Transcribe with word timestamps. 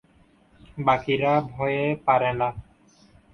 বাকিরা 0.77 1.33
ভয়ে 1.51 1.85
পারে 2.05 2.31
না। 2.39 2.49